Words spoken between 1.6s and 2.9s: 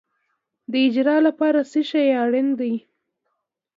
څه شی اړین دی؟